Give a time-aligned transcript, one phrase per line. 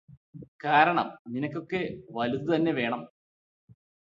[0.63, 1.81] കാരണം നിനക്കൊക്കെ
[2.11, 3.01] വലുത് തന്നെ വേണം